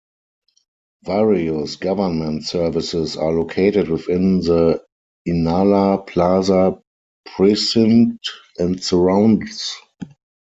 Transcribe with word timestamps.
Various 1.03 1.75
government 1.75 2.43
services 2.45 3.15
are 3.17 3.31
located 3.31 3.87
within 3.87 4.39
the 4.39 4.83
Inala 5.29 6.07
Plaza 6.07 6.81
precinct 7.35 8.27
and 8.57 8.83
surrounds. 8.83 9.75